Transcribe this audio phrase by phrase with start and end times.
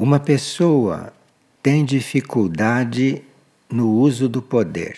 [0.00, 1.12] Uma pessoa
[1.60, 3.20] tem dificuldade
[3.68, 4.96] no uso do poder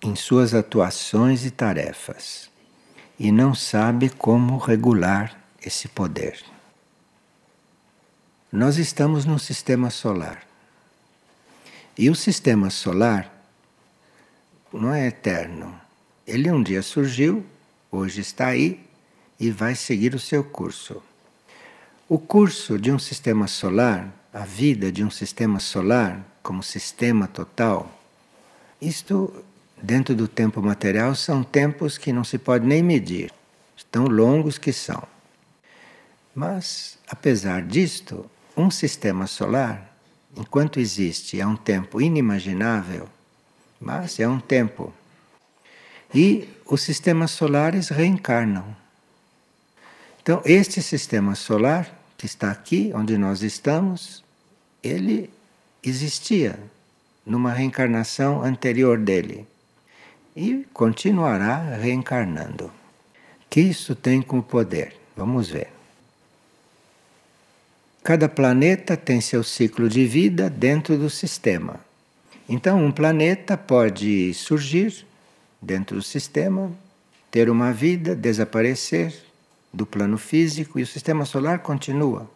[0.00, 2.48] em suas atuações e tarefas
[3.18, 6.40] e não sabe como regular esse poder.
[8.52, 10.46] Nós estamos num sistema solar.
[11.98, 13.44] E o sistema solar
[14.72, 15.74] não é eterno.
[16.24, 17.44] Ele um dia surgiu,
[17.90, 18.86] hoje está aí
[19.40, 21.02] e vai seguir o seu curso.
[22.12, 27.88] O curso de um sistema solar, a vida de um sistema solar como sistema total,
[28.82, 29.32] isto
[29.80, 33.32] dentro do tempo material são tempos que não se pode nem medir,
[33.92, 35.00] tão longos que são.
[36.34, 39.96] Mas, apesar disto, um sistema solar,
[40.36, 43.08] enquanto existe, é um tempo inimaginável,
[43.80, 44.92] mas é um tempo.
[46.12, 48.76] E os sistemas solares reencarnam.
[50.20, 54.22] Então, este sistema solar que está aqui, onde nós estamos,
[54.82, 55.30] ele
[55.82, 56.58] existia
[57.24, 59.46] numa reencarnação anterior dele
[60.36, 62.70] e continuará reencarnando.
[63.48, 64.94] Que isso tem como poder?
[65.16, 65.68] Vamos ver.
[68.04, 71.80] Cada planeta tem seu ciclo de vida dentro do sistema.
[72.46, 75.06] Então, um planeta pode surgir
[75.60, 76.70] dentro do sistema,
[77.30, 79.29] ter uma vida, desaparecer,
[79.72, 82.28] do plano físico e o sistema solar continua.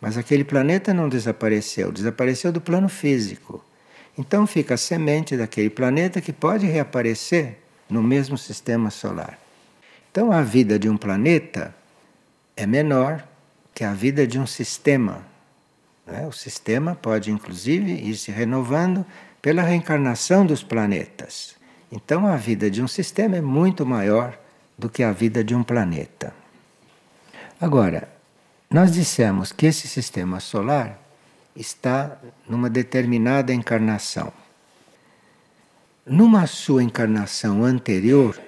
[0.00, 3.64] Mas aquele planeta não desapareceu, desapareceu do plano físico.
[4.16, 9.38] Então fica a semente daquele planeta que pode reaparecer no mesmo sistema solar.
[10.10, 11.74] Então a vida de um planeta
[12.56, 13.26] é menor
[13.74, 15.24] que a vida de um sistema.
[16.06, 16.26] Né?
[16.26, 19.04] O sistema pode inclusive ir se renovando
[19.40, 21.56] pela reencarnação dos planetas.
[21.90, 24.38] Então a vida de um sistema é muito maior
[24.78, 26.32] do que a vida de um planeta.
[27.60, 28.08] Agora,
[28.70, 31.00] nós dissemos que esse sistema solar
[31.56, 32.16] está
[32.48, 34.32] numa determinada encarnação.
[36.06, 38.40] Numa sua encarnação anterior,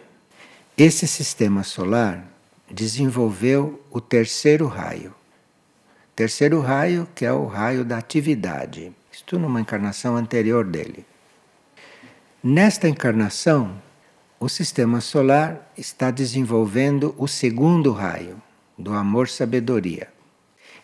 [0.79, 2.25] esse sistema solar
[2.71, 5.15] desenvolveu o terceiro raio.
[6.15, 8.93] Terceiro raio, que é o raio da atividade.
[9.13, 11.05] Isto numa encarnação anterior dele.
[12.43, 13.75] Nesta encarnação,
[14.43, 18.41] o sistema solar está desenvolvendo o segundo raio,
[18.77, 20.09] do amor-sabedoria.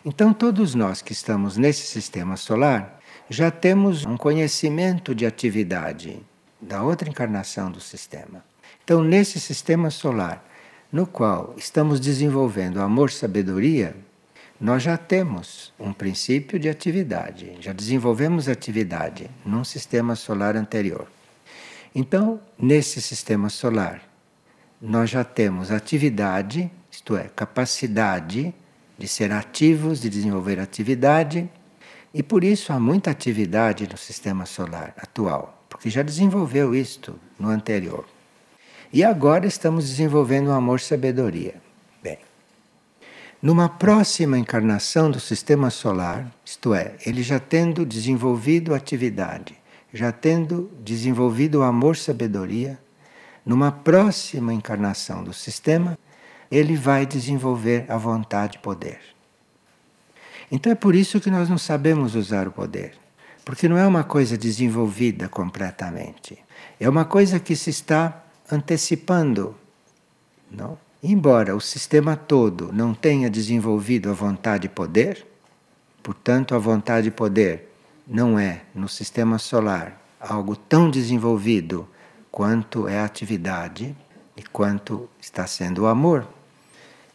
[0.05, 6.21] Então, todos nós que estamos nesse sistema solar já temos um conhecimento de atividade
[6.61, 8.45] da outra encarnação do sistema.
[8.83, 10.45] Então, nesse sistema solar,
[10.91, 13.95] no qual estamos desenvolvendo amor-sabedoria,
[14.61, 21.07] nós já temos um princípio de atividade, já desenvolvemos atividade num sistema solar anterior.
[21.93, 24.01] Então, nesse sistema solar,
[24.81, 28.53] nós já temos atividade, isto é, capacidade
[28.97, 31.49] de ser ativos, de desenvolver atividade,
[32.13, 37.49] e por isso há muita atividade no sistema solar atual, porque já desenvolveu isto no
[37.49, 38.05] anterior.
[38.91, 41.55] E agora estamos desenvolvendo o amor-sabedoria.
[42.01, 42.17] Bem,
[43.41, 49.55] numa próxima encarnação do sistema solar, isto é, ele já tendo desenvolvido atividade,
[49.93, 52.79] já tendo desenvolvido o amor-sabedoria,
[53.45, 55.97] numa próxima encarnação do sistema,
[56.51, 58.99] ele vai desenvolver a vontade e poder.
[60.51, 62.93] Então é por isso que nós não sabemos usar o poder,
[63.43, 66.37] porque não é uma coisa desenvolvida completamente.
[66.79, 69.55] É uma coisa que se está antecipando.
[70.49, 70.77] Não?
[71.03, 75.25] Embora o sistema todo não tenha desenvolvido a vontade e poder,
[76.01, 77.66] portanto, a vontade e poder
[78.07, 81.87] não é no sistema solar algo tão desenvolvido
[82.31, 83.95] quanto é a atividade
[84.35, 86.27] e quanto está sendo o amor.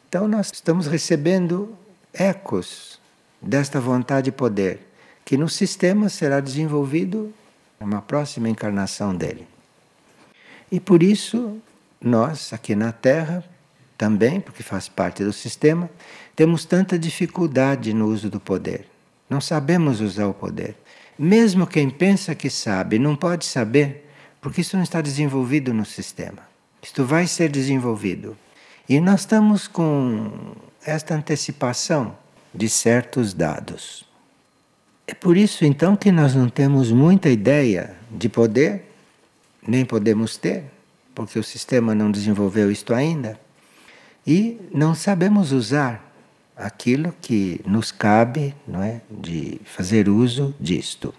[0.09, 1.75] Então nós estamos recebendo
[2.13, 3.01] ecos
[3.41, 4.87] desta vontade e poder,
[5.25, 7.33] que no sistema será desenvolvido
[7.81, 9.47] numa próxima encarnação dele.
[10.71, 11.61] E por isso
[12.01, 13.45] nós aqui na Terra
[13.97, 15.89] também, porque faz parte do sistema,
[16.35, 18.92] temos tanta dificuldade no uso do poder.
[19.33, 20.77] Não sabemos usar o poder.
[21.19, 24.07] Mesmo quem pensa que sabe, não pode saber,
[24.43, 26.43] porque isso não está desenvolvido no sistema.
[26.83, 28.37] Isto vai ser desenvolvido.
[28.87, 32.15] E nós estamos com esta antecipação
[32.55, 34.05] de certos dados.
[35.07, 38.85] É por isso então que nós não temos muita ideia de poder,
[39.67, 40.65] nem podemos ter,
[41.15, 43.41] porque o sistema não desenvolveu isto ainda,
[44.27, 46.12] e não sabemos usar
[46.57, 51.15] aquilo que nos cabe, não é, de fazer uso disto.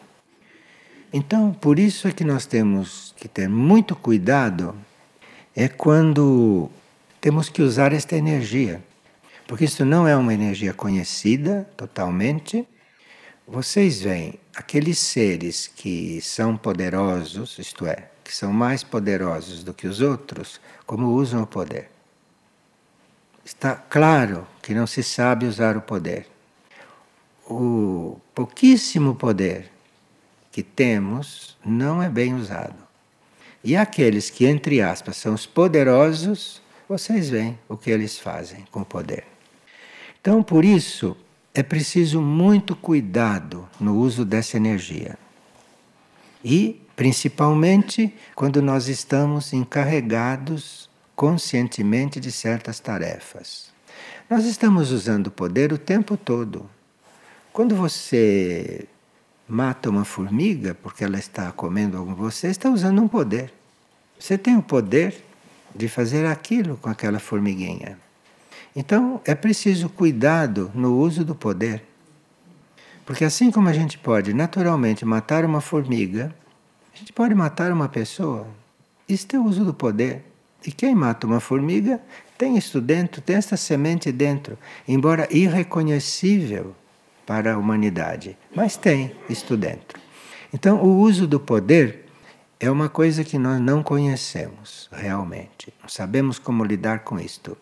[1.11, 4.75] Então, por isso é que nós temos que ter muito cuidado
[5.55, 6.69] é quando
[7.21, 8.83] temos que usar esta energia.
[9.47, 12.67] Porque isso não é uma energia conhecida totalmente
[13.45, 19.85] vocês veem aqueles seres que são poderosos, isto é, que são mais poderosos do que
[19.85, 21.89] os outros, como usam o poder.
[23.45, 26.27] Está claro que não se sabe usar o poder.
[27.45, 29.69] O pouquíssimo poder
[30.51, 32.75] que temos não é bem usado.
[33.63, 38.81] E aqueles que, entre aspas, são os poderosos, vocês veem o que eles fazem com
[38.81, 39.25] o poder.
[40.21, 41.17] Então, por isso,
[41.53, 45.17] é preciso muito cuidado no uso dessa energia.
[46.43, 53.71] E, principalmente, quando nós estamos encarregados conscientemente de certas tarefas.
[54.29, 56.69] Nós estamos usando o poder o tempo todo.
[57.51, 58.87] Quando você
[59.47, 63.53] mata uma formiga porque ela está comendo algo, você está usando um poder.
[64.17, 65.23] Você tem o poder
[65.75, 67.99] de fazer aquilo com aquela formiguinha.
[68.75, 71.83] Então é preciso cuidado no uso do poder.
[73.05, 76.33] Porque assim como a gente pode naturalmente matar uma formiga,
[76.93, 78.47] a gente pode matar uma pessoa.
[79.07, 80.23] Isso é o uso do poder.
[80.65, 82.01] E quem mata uma formiga
[82.37, 84.57] tem isso dentro, tem esta semente dentro,
[84.87, 86.75] embora irreconhecível
[87.25, 89.99] para a humanidade, mas tem isto dentro.
[90.53, 92.05] Então, o uso do poder
[92.59, 97.57] é uma coisa que nós não conhecemos realmente, não sabemos como lidar com isto.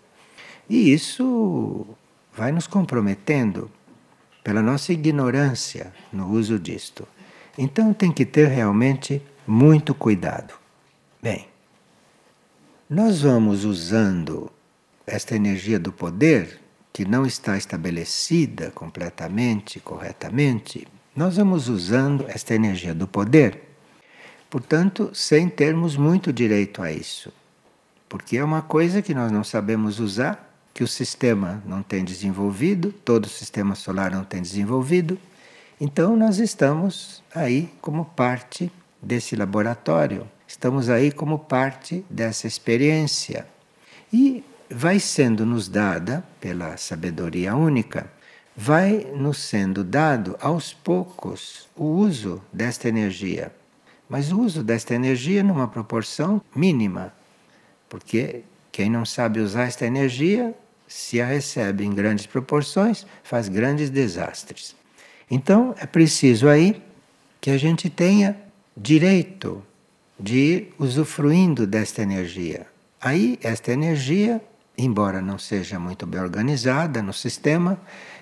[0.70, 1.88] E isso
[2.36, 3.72] vai nos comprometendo
[4.44, 7.08] pela nossa ignorância no uso disto.
[7.58, 10.54] Então, tem que ter realmente muito cuidado.
[11.22, 11.48] Bem,
[12.94, 14.52] nós vamos usando
[15.08, 16.60] esta energia do poder,
[16.92, 20.86] que não está estabelecida completamente, corretamente,
[21.16, 23.62] nós vamos usando esta energia do poder,
[24.50, 27.32] portanto, sem termos muito direito a isso.
[28.10, 32.92] Porque é uma coisa que nós não sabemos usar, que o sistema não tem desenvolvido,
[32.92, 35.18] todo o sistema solar não tem desenvolvido.
[35.80, 38.70] Então, nós estamos aí como parte
[39.02, 43.48] desse laboratório Estamos aí como parte dessa experiência.
[44.12, 48.12] E vai sendo nos dada pela sabedoria única,
[48.56, 53.50] vai nos sendo dado aos poucos o uso desta energia.
[54.10, 57.14] Mas o uso desta energia numa proporção mínima,
[57.88, 58.44] porque
[58.74, 60.54] quem não sabe usar esta energia,
[60.86, 64.76] se a recebe em grandes proporções, faz grandes desastres.
[65.30, 66.84] Então é preciso aí
[67.40, 68.36] que a gente tenha
[68.76, 69.64] direito
[70.22, 72.68] de ir usufruindo desta energia.
[73.02, 74.40] Aí, esta energia,
[74.78, 77.82] embora não seja muito bem organizada no sistema,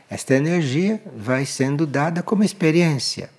[0.09, 3.29] esta energia vai sendo dada como experiência.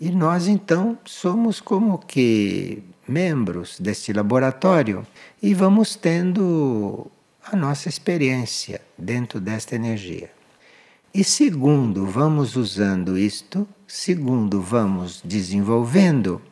[0.00, 5.06] E nós então somos como que membros deste laboratório
[5.42, 7.06] e vamos tendo
[7.44, 10.30] a nossa experiência dentro desta energia.
[11.14, 16.42] E segundo vamos usando isto, segundo vamos desenvolvendo,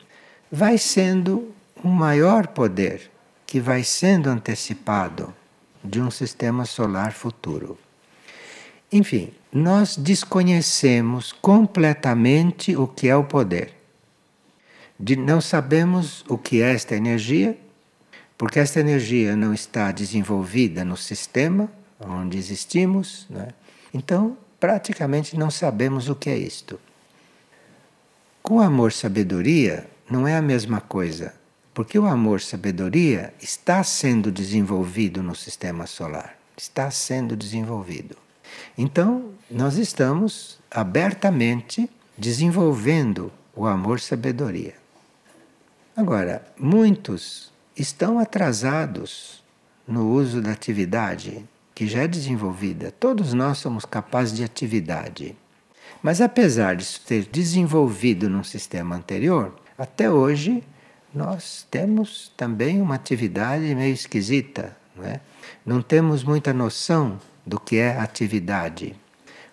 [0.51, 1.53] vai sendo
[1.83, 3.11] um maior poder
[3.45, 5.33] que vai sendo antecipado
[5.83, 7.77] de um sistema solar futuro.
[8.91, 13.73] Enfim, nós desconhecemos completamente o que é o poder.
[14.99, 17.57] De, não sabemos o que é esta energia,
[18.37, 21.69] porque esta energia não está desenvolvida no sistema
[21.99, 23.25] onde existimos.
[23.29, 23.49] Né?
[23.93, 26.79] Então, praticamente não sabemos o que é isto.
[28.41, 31.33] Com amor-sabedoria, não é a mesma coisa,
[31.73, 38.15] porque o amor-sabedoria está sendo desenvolvido no sistema solar, está sendo desenvolvido.
[38.77, 44.75] Então, nós estamos abertamente desenvolvendo o amor-sabedoria.
[45.97, 49.43] Agora, muitos estão atrasados
[49.87, 52.91] no uso da atividade que já é desenvolvida.
[52.91, 55.35] Todos nós somos capazes de atividade.
[56.01, 60.63] Mas apesar de ter desenvolvido num sistema anterior, até hoje,
[61.13, 65.19] nós temos também uma atividade meio esquisita, não é?
[65.65, 68.95] Não temos muita noção do que é atividade.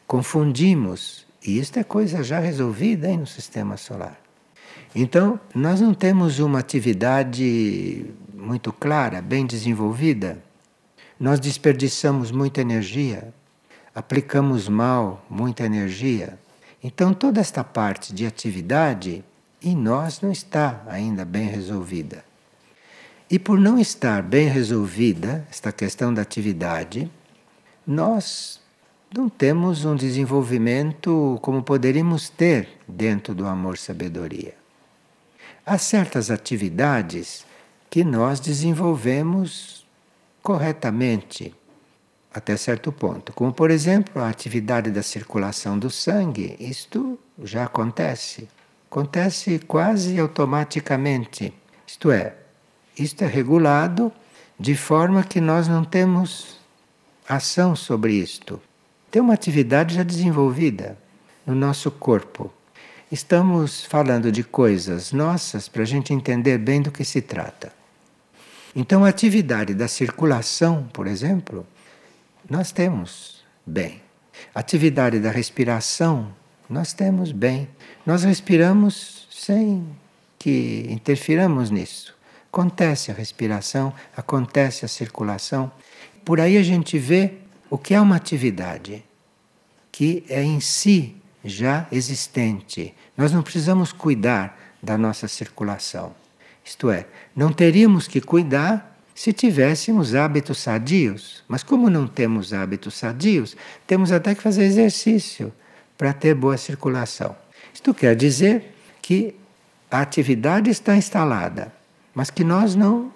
[0.07, 4.21] Confundimos, e isto é coisa já resolvida aí no sistema solar.
[4.95, 10.43] Então, nós não temos uma atividade muito clara, bem desenvolvida.
[11.19, 13.33] Nós desperdiçamos muita energia,
[13.95, 16.39] aplicamos mal muita energia.
[16.83, 19.25] Então, toda esta parte de atividade
[19.65, 22.25] em nós não está ainda bem resolvida.
[23.31, 27.11] E por não estar bem resolvida esta questão da atividade,
[27.87, 28.61] nós
[29.15, 34.55] não temos um desenvolvimento como poderíamos ter dentro do amor-sabedoria.
[35.65, 37.47] Há certas atividades
[37.89, 39.87] que nós desenvolvemos
[40.43, 41.55] corretamente,
[42.33, 43.33] até certo ponto.
[43.33, 48.49] Como, por exemplo, a atividade da circulação do sangue, isto já acontece.
[48.93, 51.51] Acontece quase automaticamente.
[51.87, 52.35] Isto é,
[52.95, 54.13] isto é regulado
[54.61, 56.61] de forma que nós não temos
[57.27, 58.61] ação sobre isto.
[59.11, 60.99] Tem uma atividade já desenvolvida
[61.47, 62.53] no nosso corpo.
[63.11, 67.73] Estamos falando de coisas nossas para a gente entender bem do que se trata.
[68.77, 71.67] Então, a atividade da circulação, por exemplo,
[72.47, 74.03] nós temos bem.
[74.55, 76.42] A atividade da respiração,
[76.73, 77.69] nós temos bem.
[78.07, 79.87] Nós respiramos sem
[80.39, 82.17] que interfiramos nisso.
[82.51, 85.71] Acontece a respiração, acontece a circulação.
[86.25, 87.35] Por aí a gente vê
[87.69, 89.05] o que é uma atividade
[89.91, 91.15] que é em si
[91.45, 92.95] já existente.
[93.17, 96.15] Nós não precisamos cuidar da nossa circulação.
[96.65, 101.45] Isto é, não teríamos que cuidar se tivéssemos hábitos sadios.
[101.47, 103.55] Mas como não temos hábitos sadios,
[103.87, 105.53] temos até que fazer exercício
[106.03, 107.37] para ter boa circulação.
[107.73, 109.37] Isto quer dizer que
[109.89, 111.73] a atividade está instalada,
[112.13, 113.13] mas que nós não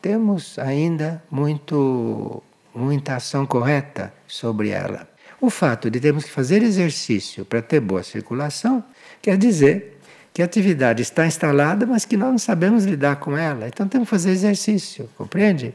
[0.00, 2.42] temos ainda muito,
[2.74, 5.06] muita ação correta sobre ela.
[5.38, 8.82] O fato de termos que fazer exercício para ter boa circulação
[9.20, 10.00] quer dizer
[10.32, 13.68] que a atividade está instalada, mas que nós não sabemos lidar com ela.
[13.68, 15.74] Então temos que fazer exercício, compreende?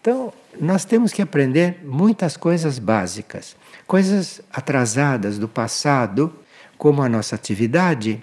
[0.00, 3.54] Então nós temos que aprender muitas coisas básicas,
[3.90, 6.32] coisas atrasadas do passado,
[6.78, 8.22] como a nossa atividade,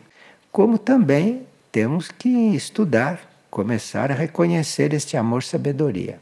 [0.50, 3.20] como também temos que estudar,
[3.52, 6.22] começar a reconhecer este amor-sabedoria.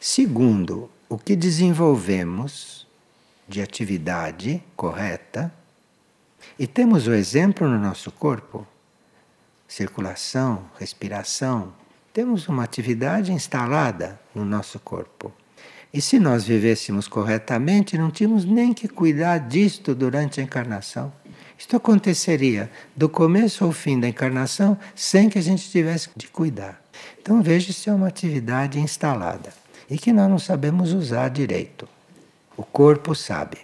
[0.00, 2.86] Segundo, o que desenvolvemos
[3.46, 5.52] de atividade correta.
[6.58, 8.66] E temos o exemplo no nosso corpo:
[9.68, 11.74] circulação, respiração.
[12.14, 15.30] Temos uma atividade instalada no nosso corpo.
[15.92, 21.12] E se nós vivêssemos corretamente, não tínhamos nem que cuidar disto durante a encarnação.
[21.58, 26.80] Isto aconteceria do começo ao fim da encarnação sem que a gente tivesse de cuidar.
[27.20, 29.52] Então veja se é uma atividade instalada
[29.90, 31.88] e que nós não sabemos usar direito.
[32.56, 33.58] O corpo sabe,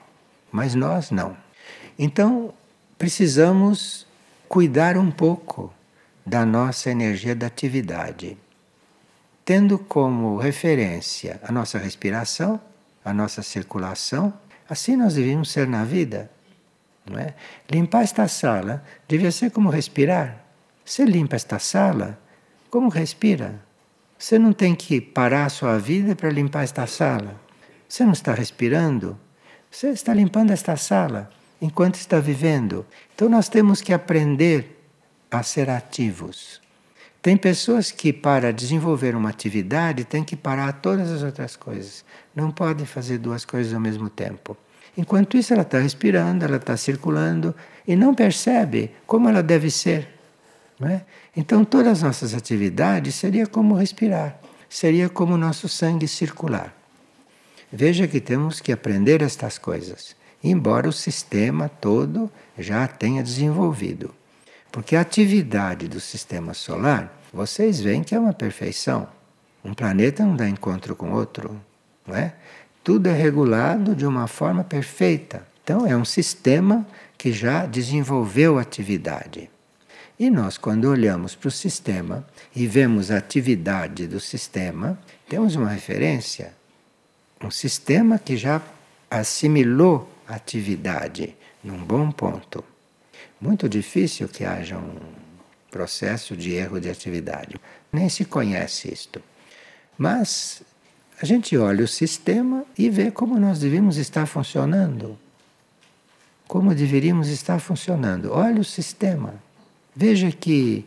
[0.51, 1.37] mas nós não.
[1.99, 2.53] Então,
[2.99, 4.07] precisamos
[4.49, 5.73] cuidar um pouco
[6.25, 8.37] da nossa energia da atividade,
[9.45, 12.61] tendo como referência a nossa respiração,
[13.05, 14.33] a nossa circulação.
[14.69, 16.31] Assim nós devemos ser na vida.
[17.05, 17.35] Não é?
[17.71, 20.43] Limpar esta sala devia ser como respirar.
[20.85, 22.19] Você limpa esta sala,
[22.71, 23.63] como respira?
[24.19, 27.39] Você não tem que parar a sua vida para limpar esta sala.
[27.87, 29.19] Você não está respirando?
[29.71, 32.87] Você está limpando esta sala enquanto está vivendo.
[33.15, 34.89] Então nós temos que aprender
[35.31, 36.64] a ser ativos.
[37.25, 42.05] Tem pessoas que, para desenvolver uma atividade, têm que parar todas as outras coisas.
[42.37, 44.55] Não podem fazer duas coisas ao mesmo tempo.
[44.95, 47.55] Enquanto isso, ela está respirando, ela está circulando
[47.89, 50.07] e não percebe como ela deve ser.
[50.83, 51.01] É?
[51.35, 54.39] Então, todas as nossas atividades seria como respirar,
[54.69, 56.77] seria como o nosso sangue circular.
[57.73, 64.15] Veja que temos que aprender estas coisas, embora o sistema todo já tenha desenvolvido.
[64.75, 69.07] Porque a atividade do sistema solar, vocês veem que é uma perfeição.
[69.65, 71.61] Um planeta não dá encontro com outro,
[72.05, 72.35] não é?
[72.83, 75.47] Tudo é regulado de uma forma perfeita.
[75.63, 76.85] Então é um sistema
[77.17, 79.49] que já desenvolveu atividade.
[80.19, 85.69] E nós, quando olhamos para o sistema e vemos a atividade do sistema, temos uma
[85.69, 86.53] referência
[87.45, 88.61] um sistema que já
[89.11, 92.65] assimilou atividade num bom ponto.
[93.45, 94.97] Muito difícil que haja um
[95.71, 97.61] processo de erro de atividade.
[97.93, 99.21] Nem se conhece isto.
[99.99, 100.63] Mas
[101.21, 105.19] a gente olha o sistema e vê como nós devíamos estar funcionando.
[106.49, 108.33] Como deveríamos estar funcionando.
[108.33, 109.35] Olha o sistema.
[109.95, 110.87] Veja que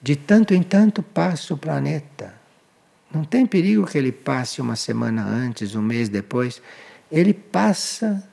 [0.00, 2.32] de tanto em tanto passa o planeta.
[3.12, 6.62] Não tem perigo que ele passe uma semana antes, um mês depois.
[7.12, 8.26] Ele passa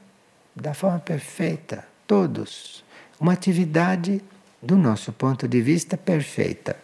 [0.56, 2.85] da forma perfeita, todos.
[3.26, 4.22] Uma atividade,
[4.62, 6.78] do nosso ponto de vista, perfeita.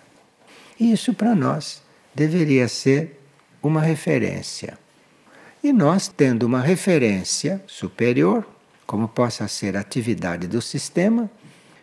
[0.80, 1.84] E isso para nós
[2.16, 3.22] deveria ser
[3.62, 4.76] uma referência.
[5.64, 8.44] E nós, tendo uma referência superior,
[8.88, 11.30] como possa ser a atividade do sistema,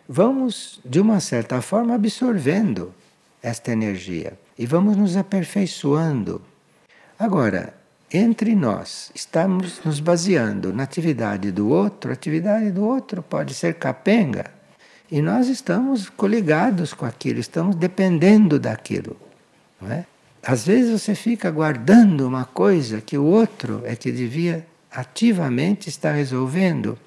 [0.09, 2.93] vamos, de uma certa forma, absorvendo
[3.41, 6.41] esta energia e vamos nos aperfeiçoando.
[7.17, 7.78] Agora,
[8.11, 13.75] entre nós, estamos nos baseando na atividade do outro, a atividade do outro pode ser
[13.75, 14.45] capenga,
[15.11, 19.17] e nós estamos coligados com aquilo, estamos dependendo daquilo.
[19.81, 20.05] Não é?
[20.43, 26.11] Às vezes você fica guardando uma coisa que o outro é que devia ativamente está
[26.11, 26.97] resolvendo.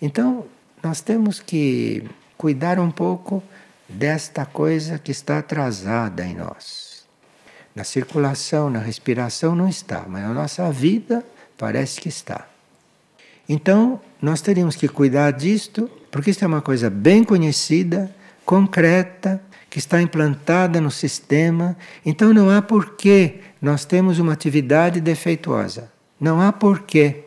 [0.00, 0.46] Então,
[0.82, 2.04] nós temos que
[2.36, 3.42] cuidar um pouco
[3.88, 6.85] desta coisa que está atrasada em nós.
[7.76, 11.22] Na circulação, na respiração não está, mas na nossa vida
[11.58, 12.48] parece que está.
[13.46, 18.10] Então, nós teríamos que cuidar disto, porque isso é uma coisa bem conhecida,
[18.46, 21.76] concreta, que está implantada no sistema.
[22.04, 25.92] Então, não há porquê nós temos uma atividade defeituosa.
[26.18, 27.24] Não há porquê.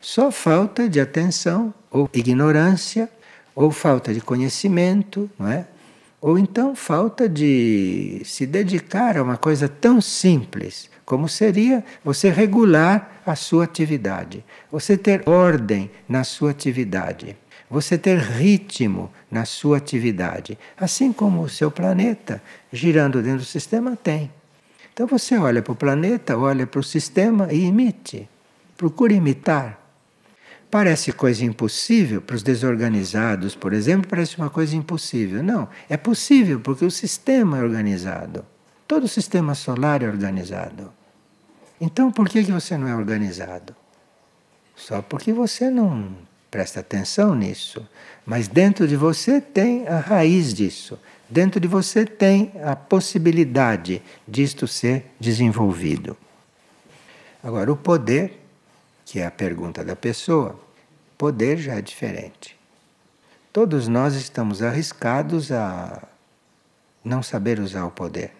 [0.00, 3.06] Só falta de atenção, ou ignorância,
[3.54, 5.66] ou falta de conhecimento, não é?
[6.20, 13.22] Ou então falta de se dedicar a uma coisa tão simples como seria você regular
[13.26, 17.36] a sua atividade, você ter ordem na sua atividade,
[17.70, 23.96] você ter ritmo na sua atividade, assim como o seu planeta girando dentro do sistema
[23.96, 24.30] tem.
[24.92, 28.28] Então você olha para o planeta, olha para o sistema e imite,
[28.76, 29.80] procure imitar.
[30.70, 35.42] Parece coisa impossível para os desorganizados, por exemplo, parece uma coisa impossível.
[35.42, 38.44] Não, é possível porque o sistema é organizado.
[38.86, 40.92] Todo o sistema solar é organizado.
[41.80, 43.74] Então por que, que você não é organizado?
[44.76, 46.14] Só porque você não
[46.50, 47.86] presta atenção nisso.
[48.24, 50.98] Mas dentro de você tem a raiz disso.
[51.28, 56.16] Dentro de você tem a possibilidade disto ser desenvolvido.
[57.42, 58.39] Agora, o poder,
[59.10, 60.56] que é a pergunta da pessoa,
[61.18, 62.56] poder já é diferente.
[63.52, 66.00] Todos nós estamos arriscados a
[67.04, 68.30] não saber usar o poder.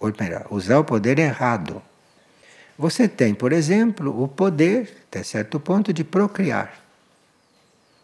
[0.00, 1.80] Ou melhor, usar o poder errado.
[2.76, 6.76] Você tem, por exemplo, o poder, até certo ponto, de procriar.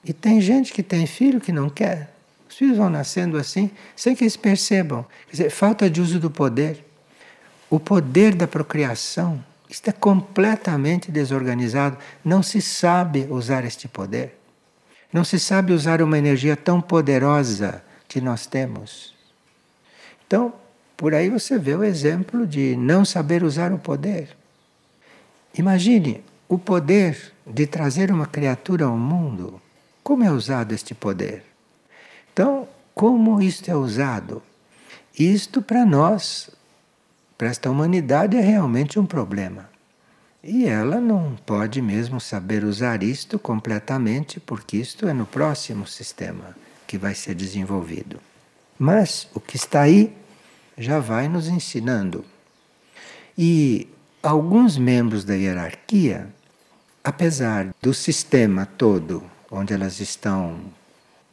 [0.05, 2.15] E tem gente que tem filho que não quer.
[2.49, 5.05] Os filhos vão nascendo assim, sem que eles percebam.
[5.27, 6.85] Quer dizer, falta de uso do poder.
[7.69, 11.97] O poder da procriação está completamente desorganizado.
[12.25, 14.39] Não se sabe usar este poder.
[15.13, 19.15] Não se sabe usar uma energia tão poderosa que nós temos.
[20.27, 20.53] Então,
[20.97, 24.37] por aí você vê o exemplo de não saber usar o poder.
[25.57, 29.61] Imagine o poder de trazer uma criatura ao mundo.
[30.03, 31.45] Como é usado este poder?
[32.33, 34.43] Então, como isto é usado?
[35.19, 36.51] Isto para nós,
[37.37, 39.71] para esta humanidade, é realmente um problema.
[40.43, 46.57] E ela não pode mesmo saber usar isto completamente, porque isto é no próximo sistema
[46.87, 48.19] que vai ser desenvolvido.
[48.79, 50.13] Mas o que está aí
[50.77, 52.25] já vai nos ensinando.
[53.39, 53.89] E
[54.23, 56.29] alguns membros da hierarquia,
[57.05, 60.59] apesar do sistema todo onde elas estão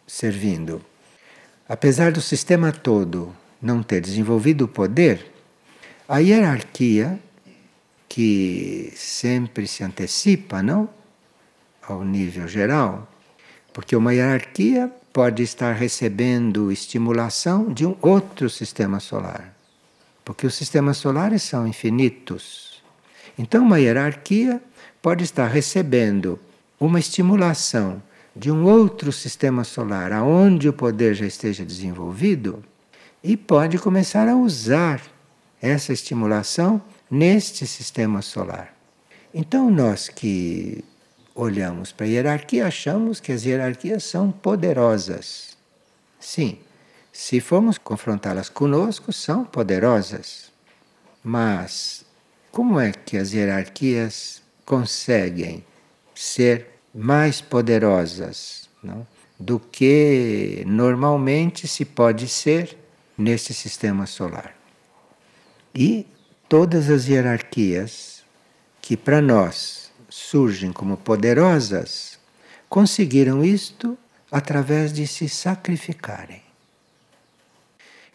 [0.05, 0.81] servindo,
[1.67, 5.31] apesar do sistema todo não ter desenvolvido o poder,
[6.09, 7.19] a hierarquia,
[8.09, 10.89] que sempre se antecipa, não?
[11.87, 13.07] Ao nível geral,
[13.71, 19.53] porque uma hierarquia pode estar recebendo estimulação de um outro sistema solar.
[20.25, 22.81] Porque os sistemas solares são infinitos.
[23.37, 24.59] Então, uma hierarquia
[25.03, 26.39] pode estar recebendo
[26.79, 28.01] uma estimulação
[28.35, 32.63] de um outro sistema solar, aonde o poder já esteja desenvolvido,
[33.23, 35.01] e pode começar a usar
[35.61, 38.73] essa estimulação neste sistema solar.
[39.33, 40.83] Então, nós que
[41.35, 45.57] olhamos para a hierarquia, achamos que as hierarquias são poderosas.
[46.19, 46.59] Sim,
[47.11, 50.51] se formos confrontá-las conosco, são poderosas.
[51.23, 52.05] Mas
[52.51, 55.63] como é que as hierarquias conseguem
[56.15, 59.05] ser mais poderosas não?
[59.39, 62.77] do que normalmente se pode ser
[63.17, 64.58] nesse sistema solar?
[65.73, 66.05] E
[66.47, 68.23] todas as hierarquias
[68.81, 72.17] que para nós surgem como poderosas
[72.67, 73.97] conseguiram isto
[74.31, 76.41] através de se sacrificarem.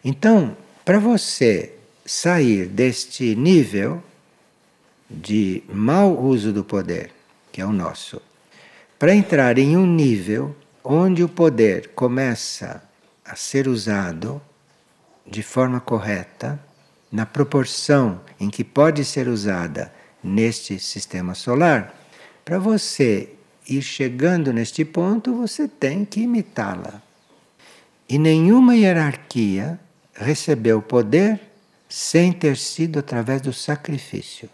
[0.03, 1.73] Então, para você
[2.05, 4.03] sair deste nível,
[5.09, 7.11] de mau uso do poder,
[7.51, 8.21] que é o nosso,
[8.97, 12.83] para entrar em um nível onde o poder começa
[13.23, 14.41] a ser usado
[15.25, 16.59] de forma correta,
[17.11, 21.93] na proporção em que pode ser usada neste sistema solar,
[22.43, 23.29] para você
[23.67, 27.01] ir chegando neste ponto, você tem que imitá-la.
[28.07, 29.79] E nenhuma hierarquia
[30.13, 31.39] recebeu poder
[31.89, 34.49] sem ter sido através do sacrifício.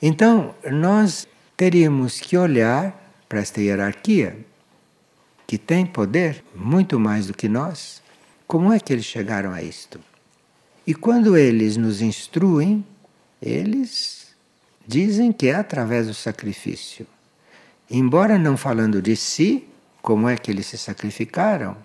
[0.00, 4.36] Então, nós teríamos que olhar para esta hierarquia,
[5.46, 8.02] que tem poder muito mais do que nós,
[8.46, 10.00] como é que eles chegaram a isto?
[10.86, 12.84] E quando eles nos instruem,
[13.40, 14.28] eles
[14.86, 17.06] dizem que é através do sacrifício.
[17.90, 19.64] embora não falando de si,
[20.00, 21.76] como é que eles se sacrificaram,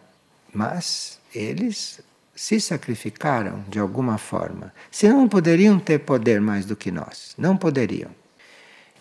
[0.53, 2.01] mas eles
[2.35, 4.73] se sacrificaram de alguma forma.
[4.89, 7.33] Senão não poderiam ter poder mais do que nós.
[7.37, 8.09] Não poderiam.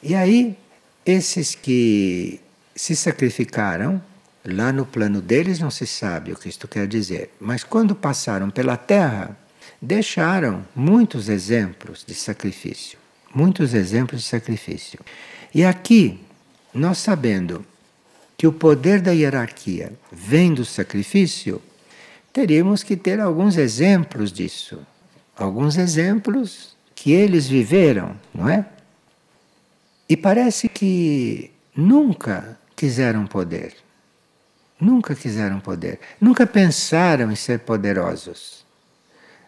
[0.03, 0.57] E aí,
[1.07, 2.41] esses que
[2.75, 4.03] se sacrificaram,
[4.45, 8.51] lá no plano deles não se sabe o que isto quer dizer, mas quando passaram
[8.51, 9.37] pela terra,
[9.81, 12.99] deixaram muitos exemplos de sacrifício.
[13.35, 14.99] Muitos exemplos de sacrifício.
[15.55, 16.21] E aqui,
[16.75, 17.64] nós sabendo
[18.37, 21.61] que o poder da hierarquia vem do sacrifício,
[22.33, 24.79] teríamos que ter alguns exemplos disso.
[25.37, 28.67] Alguns exemplos que eles viveram, não é?
[30.09, 33.75] E parece que nunca quiseram poder.
[34.81, 36.01] Nunca quiseram poder.
[36.21, 38.58] Nunca pensaram em ser poderosos.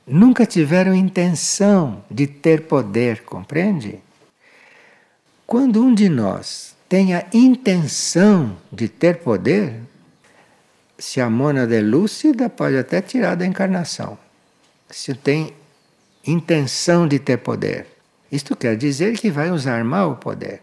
[0.06, 4.00] Nunca tiveram intenção de ter poder, compreende?
[5.46, 9.80] Quando um de nós tem a intenção de ter poder,
[10.98, 14.18] se a mônada é lúcida, pode até tirar da encarnação.
[14.90, 15.54] Se tem
[16.26, 17.86] intenção de ter poder.
[18.30, 20.62] Isto quer dizer que vai usar mal o poder.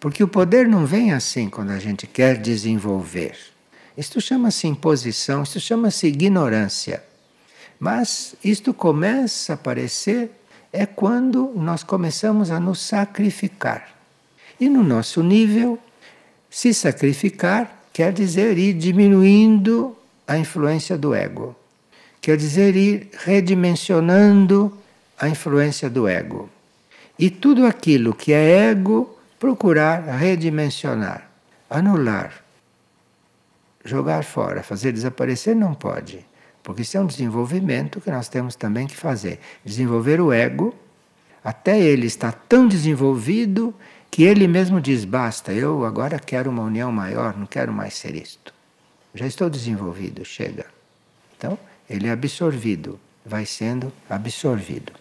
[0.00, 3.36] Porque o poder não vem assim quando a gente quer desenvolver.
[3.96, 7.02] Isto chama-se imposição, isto chama-se ignorância.
[7.78, 10.30] Mas isto começa a aparecer
[10.72, 13.88] é quando nós começamos a nos sacrificar.
[14.58, 15.78] E no nosso nível,
[16.50, 21.54] se sacrificar quer dizer ir diminuindo a influência do ego.
[22.20, 24.76] Quer dizer ir redimensionando
[25.18, 26.50] a influência do ego.
[27.18, 31.28] E tudo aquilo que é ego, procurar redimensionar,
[31.70, 32.32] anular,
[33.84, 36.24] jogar fora, fazer desaparecer não pode.
[36.66, 39.38] Porque isso é um desenvolvimento que nós temos também que fazer.
[39.64, 40.74] Desenvolver o ego,
[41.44, 43.72] até ele está tão desenvolvido
[44.10, 48.16] que ele mesmo diz: basta, eu agora quero uma união maior, não quero mais ser
[48.16, 48.52] isto.
[49.14, 50.66] Já estou desenvolvido, chega.
[51.38, 51.56] Então,
[51.88, 54.92] ele é absorvido, vai sendo absorvido.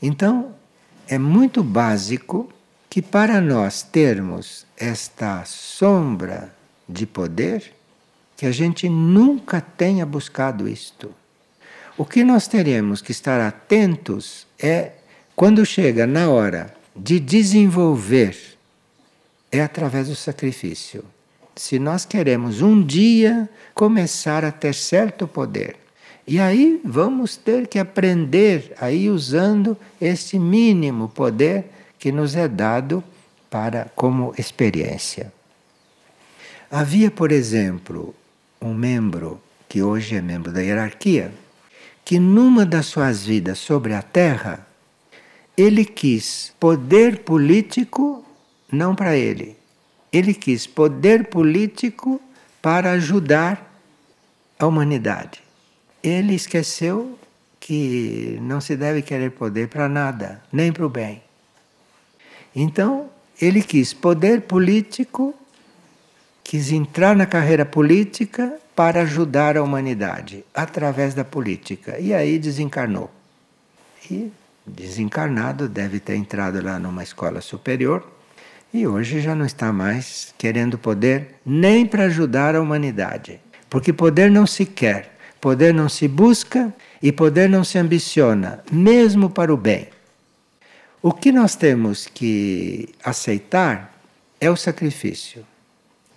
[0.00, 0.54] Então,
[1.06, 2.50] é muito básico
[2.88, 6.50] que para nós termos esta sombra
[6.88, 7.74] de poder,
[8.42, 11.14] que a gente nunca tenha buscado isto.
[11.96, 14.94] O que nós teremos que estar atentos é
[15.36, 18.36] quando chega na hora de desenvolver
[19.52, 21.04] é através do sacrifício.
[21.54, 25.76] Se nós queremos um dia começar a ter certo poder,
[26.26, 32.48] e aí vamos ter que aprender a ir usando esse mínimo poder que nos é
[32.48, 33.04] dado
[33.48, 35.32] para como experiência.
[36.68, 38.12] Havia, por exemplo,
[38.62, 41.32] um membro que hoje é membro da hierarquia,
[42.04, 44.66] que numa das suas vidas sobre a Terra
[45.56, 48.24] ele quis poder político
[48.70, 49.56] não para ele.
[50.12, 52.20] Ele quis poder político
[52.60, 53.70] para ajudar
[54.58, 55.42] a humanidade.
[56.02, 57.18] Ele esqueceu
[57.60, 61.22] que não se deve querer poder para nada, nem para o bem.
[62.54, 63.08] Então,
[63.40, 65.34] ele quis poder político,
[66.44, 71.98] quis entrar na carreira política para ajudar a humanidade através da política.
[71.98, 73.10] E aí desencarnou.
[74.10, 74.30] E
[74.66, 78.06] desencarnado, deve ter entrado lá numa escola superior
[78.72, 83.38] e hoje já não está mais querendo poder nem para ajudar a humanidade.
[83.68, 89.28] Porque poder não se quer, poder não se busca e poder não se ambiciona, mesmo
[89.28, 89.88] para o bem.
[91.02, 93.92] O que nós temos que aceitar
[94.40, 95.44] é o sacrifício.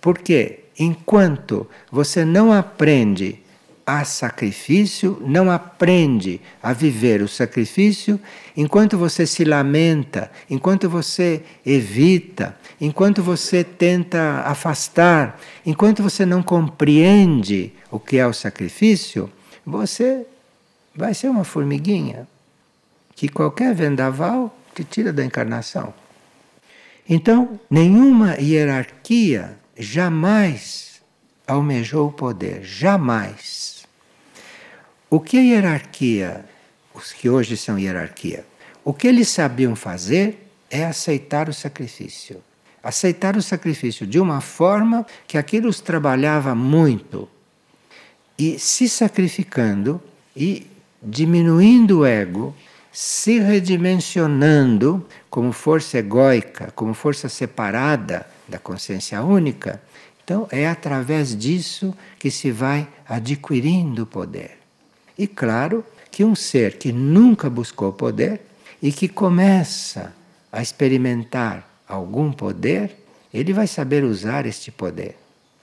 [0.00, 3.40] Porque enquanto você não aprende
[3.86, 8.18] a sacrifício, não aprende a viver o sacrifício
[8.56, 17.72] enquanto você se lamenta, enquanto você evita, enquanto você tenta afastar, enquanto você não compreende
[17.88, 19.30] o que é o sacrifício,
[19.64, 20.26] você
[20.94, 22.26] vai ser uma formiguinha
[23.14, 25.94] que qualquer vendaval te tira da encarnação.
[27.08, 31.00] Então, nenhuma hierarquia jamais
[31.46, 33.86] almejou o poder, jamais.
[35.08, 36.44] O que a hierarquia,
[36.94, 38.44] os que hoje são hierarquia,
[38.84, 42.42] o que eles sabiam fazer é aceitar o sacrifício.
[42.82, 47.28] Aceitar o sacrifício de uma forma que aquilo os trabalhava muito.
[48.38, 50.00] E se sacrificando
[50.36, 50.66] e
[51.02, 52.54] diminuindo o ego,
[52.92, 59.82] se redimensionando como força egóica, como força separada da consciência única,
[60.24, 64.58] então é através disso que se vai adquirindo poder.
[65.16, 68.40] E claro que um ser que nunca buscou poder
[68.82, 70.14] e que começa
[70.50, 72.96] a experimentar algum poder,
[73.32, 75.16] ele vai saber usar este poder.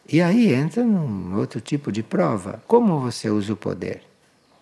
[0.08, 2.62] E aí entra num outro tipo de prova.
[2.68, 4.02] Como você usa o poder?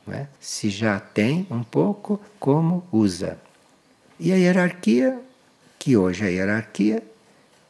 [0.07, 0.27] É?
[0.39, 3.39] Se já tem um pouco, como usa?
[4.19, 5.19] E a hierarquia,
[5.77, 7.03] que hoje é hierarquia,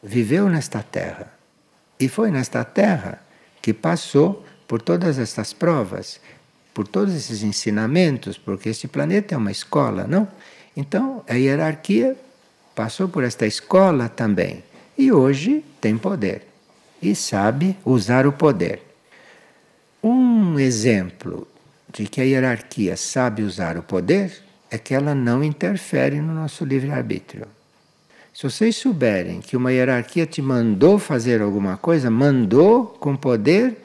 [0.02, 1.34] viveu nesta terra.
[2.00, 3.22] E foi nesta terra
[3.62, 6.20] que passou por todas estas provas,
[6.74, 10.28] por todos esses ensinamentos, porque este planeta é uma escola, não?
[10.76, 12.16] Então, a hierarquia
[12.74, 14.64] passou por esta escola também
[14.98, 16.48] e hoje tem poder
[17.02, 18.82] e sabe usar o poder.
[20.02, 21.48] Um exemplo
[21.92, 24.32] de que a hierarquia sabe usar o poder
[24.70, 27.46] é que ela não interfere no nosso livre-arbítrio.
[28.42, 33.78] Se vocês souberem que uma hierarquia te mandou fazer alguma coisa, mandou com poder,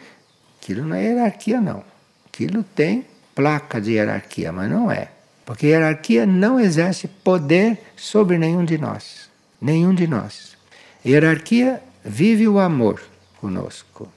[0.59, 1.85] aquilo não é hierarquia, não.
[2.27, 5.11] Aquilo tem placa de hierarquia, mas não é.
[5.45, 9.29] Porque hierarquia não exerce poder sobre nenhum de nós.
[9.61, 10.57] Nenhum de nós.
[11.05, 13.03] A hierarquia vive o amor
[13.39, 14.11] conosco,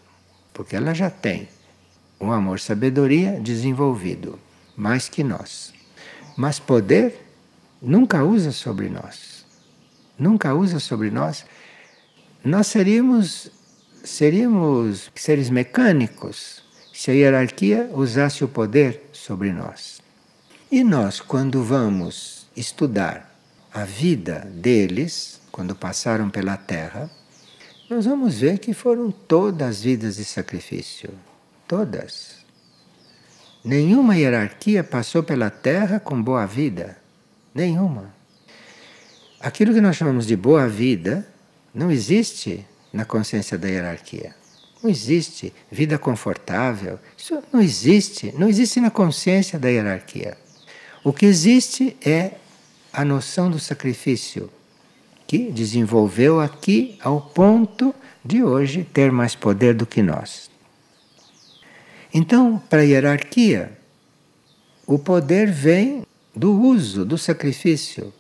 [0.54, 1.50] porque ela já tem
[2.18, 4.40] um amor-sabedoria desenvolvido,
[4.78, 5.74] mais que nós.
[6.38, 7.26] Mas poder
[7.82, 9.29] nunca usa sobre nós.
[10.20, 11.46] Nunca usa sobre nós.
[12.44, 13.50] Nós seríamos,
[14.04, 16.62] seríamos seres mecânicos
[16.94, 20.02] se a hierarquia usasse o poder sobre nós.
[20.70, 23.34] E nós, quando vamos estudar
[23.74, 27.10] a vida deles, quando passaram pela Terra,
[27.90, 31.10] nós vamos ver que foram todas vidas de sacrifício.
[31.68, 32.40] Todas.
[33.64, 36.98] Nenhuma hierarquia passou pela Terra com boa vida.
[37.56, 38.19] Nenhuma.
[39.40, 41.26] Aquilo que nós chamamos de boa vida
[41.74, 44.36] não existe na consciência da hierarquia.
[44.84, 47.00] Não existe vida confortável.
[47.18, 48.34] Isso não existe.
[48.38, 50.38] Não existe na consciência da hierarquia.
[51.04, 52.32] O que existe é
[52.92, 54.50] a noção do sacrifício
[55.28, 57.94] que desenvolveu aqui ao ponto
[58.26, 60.50] de hoje ter mais poder do que nós.
[62.14, 63.78] Então, para a hierarquia,
[64.88, 66.04] o poder vem
[66.36, 68.12] do uso, do sacrifício.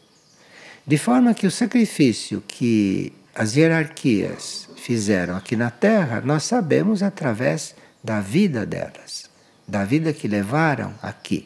[0.89, 7.75] De forma que o sacrifício que as hierarquias fizeram aqui na Terra, nós sabemos através
[8.03, 9.29] da vida delas,
[9.67, 11.45] da vida que levaram aqui.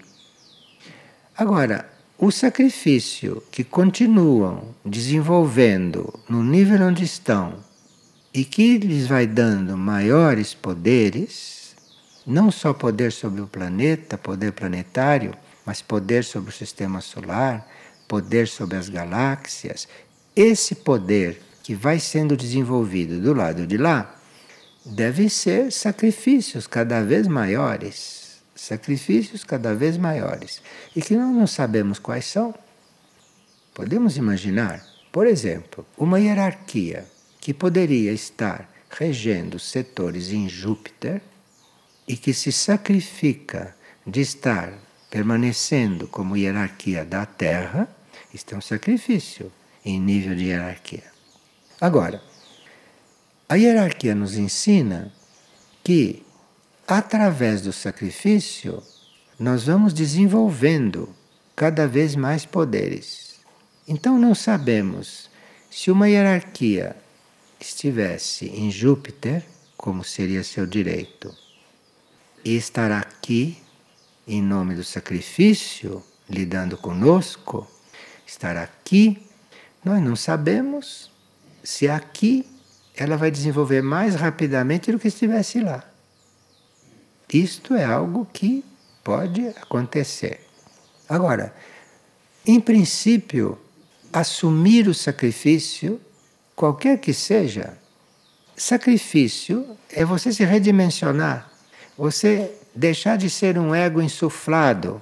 [1.38, 1.86] Agora,
[2.18, 7.56] o sacrifício que continuam desenvolvendo no nível onde estão
[8.34, 11.76] e que lhes vai dando maiores poderes,
[12.26, 15.34] não só poder sobre o planeta, poder planetário,
[15.66, 17.68] mas poder sobre o sistema solar,
[18.08, 19.88] poder sobre as galáxias,
[20.36, 24.20] esse poder que vai sendo desenvolvido do lado de lá
[24.86, 28.24] deve ser sacrifícios cada vez maiores
[28.63, 30.62] sacrifícios cada vez maiores
[30.96, 32.54] e que nós não sabemos quais são.
[33.74, 37.06] Podemos imaginar, por exemplo, uma hierarquia
[37.42, 41.22] que poderia estar regendo setores em Júpiter
[42.08, 44.74] e que se sacrifica de estar
[45.13, 47.88] permanecendo como hierarquia da Terra,
[48.34, 49.52] isto é um sacrifício
[49.86, 51.04] em nível de hierarquia.
[51.80, 52.19] Agora,
[53.47, 55.13] a hierarquia nos ensina
[55.84, 56.26] que
[56.88, 58.82] através do sacrifício,
[59.39, 61.13] nós vamos desenvolvendo
[61.56, 63.36] cada vez mais poderes.
[63.88, 65.30] Então não sabemos
[65.69, 66.95] se uma hierarquia
[67.60, 69.45] estivesse em Júpiter,
[69.78, 71.32] como seria seu direito,
[72.43, 73.62] e estar aqui
[74.28, 77.68] em nome do sacrifício, lidando conosco,
[78.26, 79.26] estar aqui,
[79.84, 81.12] nós não sabemos
[81.64, 82.46] se aqui
[82.96, 85.84] ela vai desenvolver mais rapidamente do que estivesse lá.
[87.34, 88.64] Isto é algo que
[89.04, 90.40] pode acontecer.
[91.10, 91.54] Agora,
[92.46, 93.58] em princípio,
[94.12, 96.00] assumir o sacrifício,
[96.56, 97.78] qualquer que seja,
[98.56, 101.52] sacrifício é você se redimensionar,
[101.98, 105.02] você deixar de ser um ego insuflado,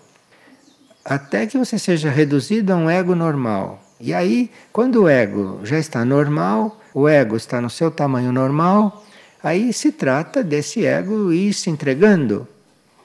[1.03, 3.81] até que você seja reduzido a um ego normal.
[3.99, 9.03] E aí, quando o ego já está normal, o ego está no seu tamanho normal,
[9.43, 12.47] Aí se trata desse ego ir se entregando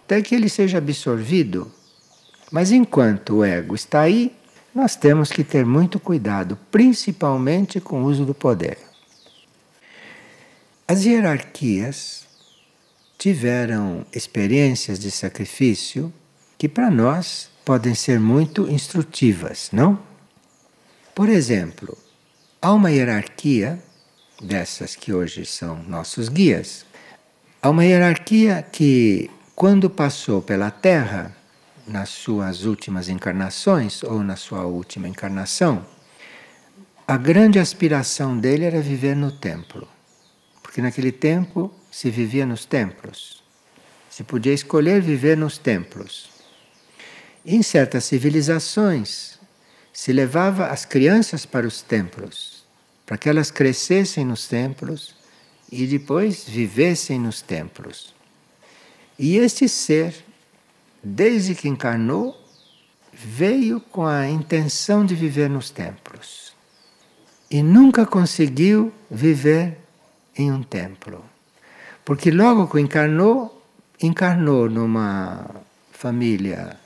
[0.05, 1.71] até que ele seja absorvido.
[2.51, 4.37] Mas enquanto o ego está aí,
[4.75, 8.79] nós temos que ter muito cuidado, principalmente com o uso do poder.
[10.87, 12.26] As hierarquias
[13.19, 16.13] tiveram experiências de sacrifício
[16.59, 19.99] que para nós podem ser muito instrutivas, não?
[21.15, 21.97] Por exemplo,
[22.61, 23.83] há uma hierarquia
[24.41, 26.85] dessas que hoje são nossos guias,
[27.61, 31.35] há uma hierarquia que, quando passou pela Terra,
[31.87, 35.87] nas suas últimas encarnações ou na sua última encarnação,
[37.07, 39.87] a grande aspiração dele era viver no templo,
[40.63, 43.43] porque naquele tempo se vivia nos templos.
[44.11, 46.29] Se podia escolher viver nos templos.
[47.43, 49.39] Em certas civilizações,
[49.95, 52.67] se levava as crianças para os templos,
[53.07, 55.15] para que elas crescessem nos templos
[55.73, 58.15] e depois vivessem nos templos.
[59.19, 60.15] E este ser,
[61.03, 62.39] desde que encarnou,
[63.11, 66.53] veio com a intenção de viver nos templos
[67.51, 69.79] e nunca conseguiu viver
[70.37, 71.25] em um templo.
[72.07, 73.61] Porque logo que encarnou,
[74.01, 75.45] encarnou numa
[75.91, 76.79] família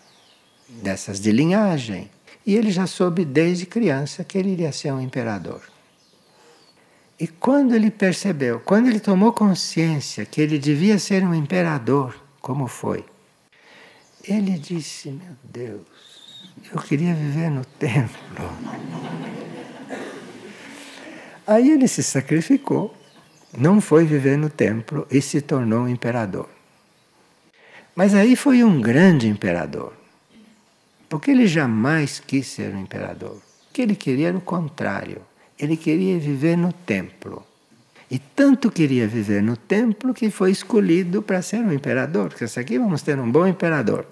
[0.83, 2.11] dessas de linhagem
[2.46, 5.61] e ele já soube desde criança que ele iria ser um imperador.
[7.18, 12.66] E quando ele percebeu, quando ele tomou consciência que ele devia ser um imperador, como
[12.66, 13.04] foi,
[14.24, 15.83] ele disse: Meu Deus,
[16.72, 18.50] eu queria viver no templo.
[21.46, 22.94] Aí ele se sacrificou,
[23.57, 26.49] não foi viver no templo e se tornou um imperador.
[27.95, 29.93] Mas aí foi um grande imperador.
[31.09, 33.33] Porque ele jamais quis ser um imperador.
[33.33, 35.23] O que ele queria era o contrário.
[35.59, 37.45] Ele queria viver no templo.
[38.11, 42.29] E tanto queria viver no templo que foi escolhido para ser um imperador.
[42.29, 44.07] Porque aqui vamos ter um bom imperador.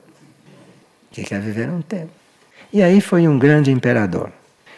[1.11, 2.11] Que quer viver num templo.
[2.72, 4.33] E aí foi um grande imperador.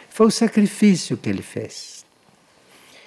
[0.09, 2.00] Foi o sacrifício que ele fez.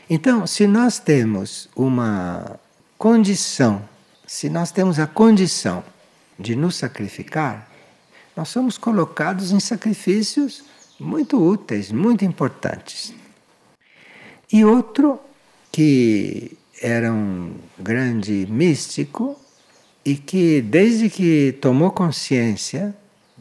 [0.08, 2.60] Então, se nós temos uma
[2.98, 3.82] condição,
[4.26, 5.82] se nós temos a condição
[6.38, 7.70] de nos sacrificar,
[8.36, 10.64] nós somos colocados em sacrifícios
[11.00, 13.14] muito úteis, muito importantes.
[14.52, 15.18] E outro
[15.72, 19.38] que era um grande místico
[20.04, 22.94] e que, desde que tomou consciência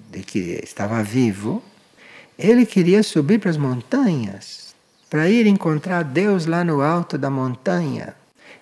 [0.10, 1.62] de que estava vivo,
[2.38, 4.63] ele queria subir para as montanhas
[5.14, 8.16] para ir encontrar Deus lá no alto da montanha.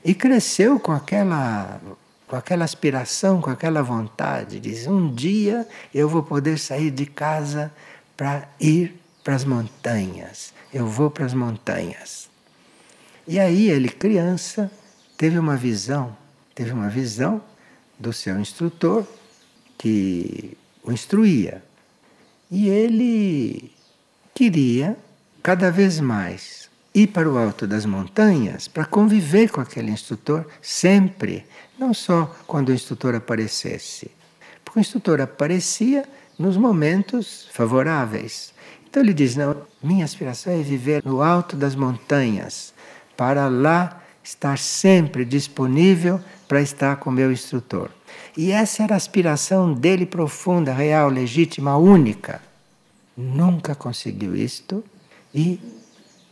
[0.03, 1.79] E cresceu com aquela,
[2.27, 4.59] com aquela aspiração, com aquela vontade.
[4.59, 7.71] Diz: um dia eu vou poder sair de casa
[8.17, 10.53] para ir para as montanhas.
[10.73, 12.29] Eu vou para as montanhas.
[13.25, 14.69] E aí ele, criança,
[15.17, 16.17] teve uma visão,
[16.53, 17.41] teve uma visão
[17.97, 19.05] do seu instrutor
[19.77, 21.63] que o instruía.
[22.51, 23.71] E ele
[24.35, 24.97] queria
[25.41, 31.45] cada vez mais ir para o alto das montanhas para conviver com aquele instrutor sempre,
[31.79, 34.11] não só quando o instrutor aparecesse.
[34.63, 36.05] Porque o instrutor aparecia
[36.37, 38.53] nos momentos favoráveis.
[38.89, 42.73] Então ele diz: Não, minha aspiração é viver no alto das montanhas,
[43.15, 47.89] para lá estar sempre disponível para estar com meu instrutor.
[48.37, 52.41] E essa era a aspiração dele profunda, real, legítima, única.
[53.17, 54.83] Nunca conseguiu isto
[55.33, 55.59] e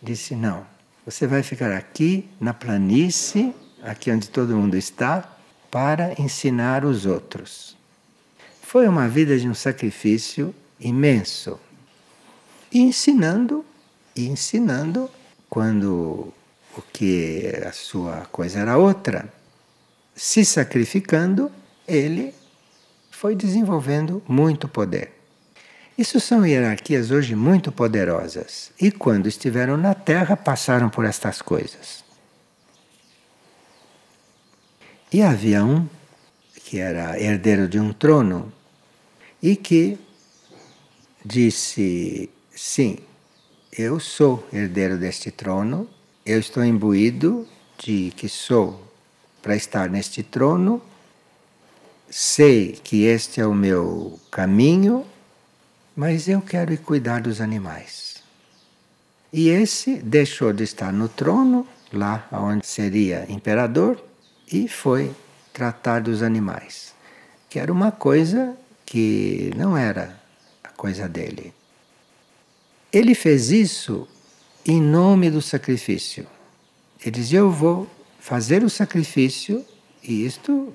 [0.02, 0.66] disse: Não,
[1.06, 5.38] você vai ficar aqui na planície, aqui onde todo mundo está,
[5.72, 7.78] para ensinar os outros.
[8.62, 11.60] Foi uma vida de um sacrifício imenso.
[12.72, 13.66] E ensinando,
[14.16, 15.10] e ensinando,
[15.50, 16.32] quando
[16.78, 19.32] o que a sua coisa era outra,
[20.16, 21.52] se sacrificando,
[21.88, 22.34] ele
[23.10, 25.19] foi desenvolvendo muito poder.
[26.00, 32.06] Isso são hierarquias hoje muito poderosas e, quando estiveram na Terra, passaram por estas coisas.
[35.12, 35.86] E havia um
[36.64, 38.50] que era herdeiro de um trono
[39.44, 39.98] e que
[41.26, 43.00] disse: Sim,
[43.78, 45.86] eu sou herdeiro deste trono,
[46.26, 47.46] eu estou imbuído
[47.78, 48.82] de que sou
[49.42, 50.82] para estar neste trono,
[52.10, 55.06] sei que este é o meu caminho
[56.00, 58.24] mas eu quero cuidar dos animais.
[59.34, 64.02] E esse deixou de estar no trono, lá onde seria imperador,
[64.50, 65.14] e foi
[65.52, 66.96] tratar dos animais,
[67.50, 70.18] que era uma coisa que não era
[70.64, 71.54] a coisa dele.
[72.94, 74.08] Ele fez isso
[74.66, 76.26] em nome do sacrifício.
[77.02, 77.90] Ele dizia: Eu vou
[78.22, 79.66] fazer o sacrifício,
[80.02, 80.74] e isto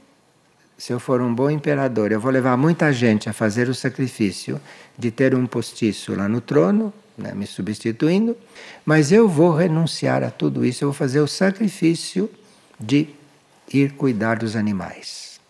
[0.76, 4.60] se eu for um bom imperador, eu vou levar muita gente a fazer o sacrifício
[4.98, 8.36] de ter um postiço lá no trono, né, me substituindo,
[8.84, 12.28] mas eu vou renunciar a tudo isso, eu vou fazer o sacrifício
[12.78, 13.08] de
[13.72, 15.40] ir cuidar dos animais.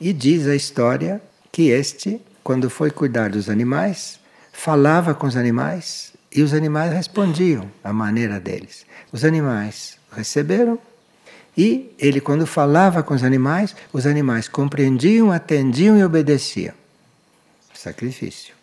[0.00, 1.22] E diz a história
[1.52, 4.18] que este, quando foi cuidar dos animais,
[4.52, 8.84] falava com os animais e os animais respondiam à maneira deles.
[9.12, 10.78] Os animais receberam
[11.56, 16.74] e ele, quando falava com os animais, os animais compreendiam, atendiam e obedeciam.
[17.72, 18.54] Sacrifício.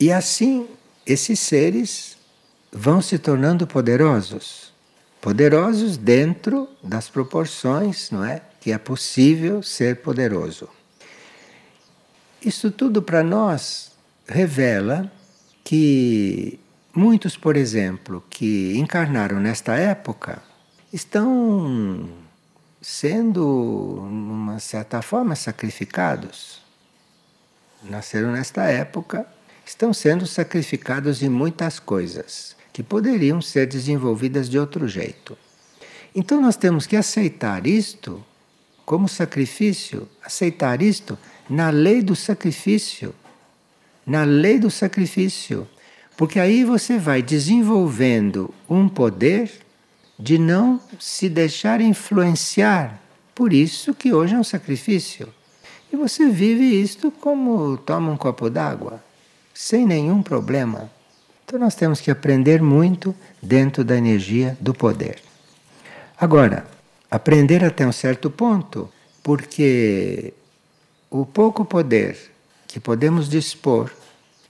[0.00, 0.66] E assim,
[1.06, 2.16] esses seres
[2.72, 4.72] vão se tornando poderosos.
[5.20, 8.42] Poderosos dentro das proporções, não é?
[8.60, 10.68] Que é possível ser poderoso.
[12.44, 13.92] Isso tudo para nós
[14.26, 15.10] revela
[15.62, 16.58] que
[16.94, 20.42] muitos, por exemplo, que encarnaram nesta época,
[20.94, 22.08] estão
[22.80, 26.62] sendo, numa certa forma, sacrificados.
[27.82, 29.26] Nasceram nesta época,
[29.66, 35.36] estão sendo sacrificados em muitas coisas que poderiam ser desenvolvidas de outro jeito.
[36.14, 38.24] Então nós temos que aceitar isto
[38.86, 41.18] como sacrifício, aceitar isto
[41.50, 43.12] na lei do sacrifício.
[44.06, 45.66] Na lei do sacrifício.
[46.16, 49.63] Porque aí você vai desenvolvendo um poder
[50.18, 53.00] de não se deixar influenciar.
[53.34, 55.28] Por isso que hoje é um sacrifício.
[55.92, 59.02] E você vive isto como toma um copo d'água,
[59.52, 60.90] sem nenhum problema.
[61.44, 65.20] Então nós temos que aprender muito dentro da energia do poder.
[66.18, 66.66] Agora,
[67.10, 68.88] aprender até um certo ponto,
[69.22, 70.32] porque
[71.10, 72.16] o pouco poder
[72.66, 73.90] que podemos dispor,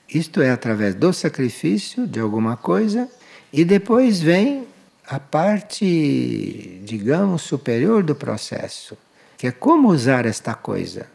[0.08, 3.08] isto é através do sacrifício de alguma coisa,
[3.52, 4.66] e depois vem
[5.06, 8.96] a parte, digamos, superior do processo,
[9.36, 11.06] que é como usar esta coisa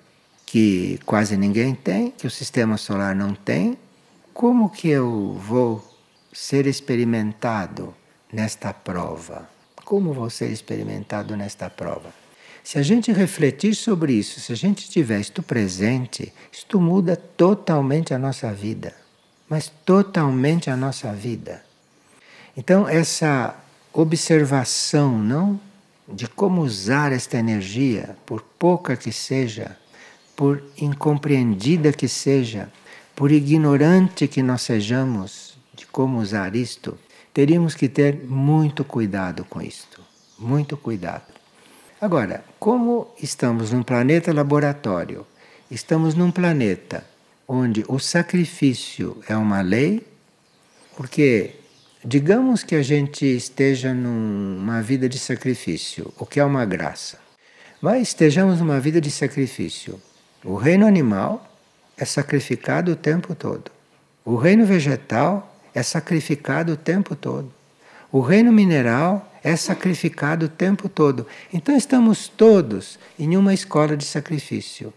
[0.46, 3.78] que quase ninguém tem, que o sistema solar não tem.
[4.34, 5.84] Como que eu vou
[6.34, 7.94] ser experimentado
[8.32, 9.48] nesta prova?
[9.86, 12.12] Como vou ser experimentado nesta prova?
[12.64, 18.14] Se a gente refletir sobre isso, se a gente tiver isto presente, isto muda totalmente
[18.14, 18.96] a nossa vida.
[19.48, 21.64] Mas totalmente a nossa vida.
[22.56, 23.56] Então, essa
[23.94, 25.60] observação, não?
[26.08, 29.78] De como usar esta energia, por pouca que seja,
[30.36, 32.72] por incompreendida que seja,
[33.16, 36.98] por ignorante que nós sejamos de como usar isto,
[37.34, 40.02] teríamos que ter muito cuidado com isto.
[40.38, 41.34] Muito cuidado.
[42.02, 45.28] Agora, como estamos num planeta laboratório,
[45.70, 47.06] estamos num planeta
[47.46, 50.06] onde o sacrifício é uma lei,
[50.96, 51.59] porque
[52.04, 57.20] Digamos que a gente esteja numa vida de sacrifício, o que é uma graça.
[57.82, 60.02] Mas estejamos numa vida de sacrifício.
[60.42, 61.46] O reino animal
[61.98, 63.70] é sacrificado o tempo todo.
[64.24, 67.52] O reino vegetal é sacrificado o tempo todo.
[68.10, 71.28] O reino mineral é sacrificado o tempo todo.
[71.52, 74.94] Então estamos todos em uma escola de sacrifício.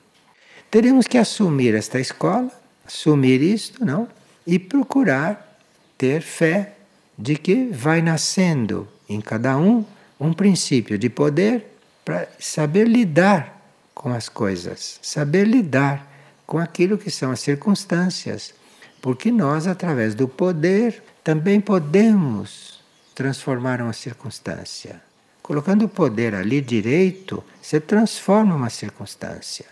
[0.71, 2.49] Teremos que assumir esta escola,
[2.87, 4.07] assumir isto, não?
[4.47, 5.59] E procurar
[5.99, 6.75] ter fé
[7.19, 9.85] de que vai nascendo em cada um
[10.19, 11.67] um princípio de poder
[12.05, 13.61] para saber lidar
[13.95, 16.09] com as coisas, saber lidar
[16.47, 18.55] com aquilo que são as circunstâncias,
[19.01, 22.81] porque nós, através do poder, também podemos
[23.15, 25.01] transformar uma circunstância.
[25.43, 29.67] Colocando o poder ali direito, você transforma uma circunstância.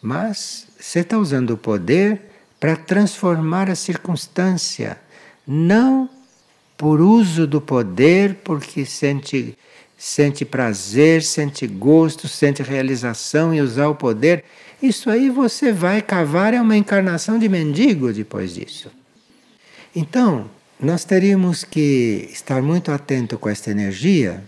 [0.00, 2.20] Mas você está usando o poder
[2.58, 4.98] para transformar a circunstância,
[5.46, 6.08] não
[6.76, 9.56] por uso do poder, porque sente,
[9.96, 14.44] sente prazer, sente gosto, sente realização em usar o poder.
[14.82, 18.90] Isso aí você vai cavar é uma encarnação de mendigo depois disso.
[19.94, 20.50] Então,
[20.80, 24.42] nós teríamos que estar muito atento com esta energia,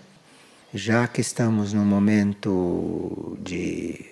[0.73, 4.07] já que estamos num momento de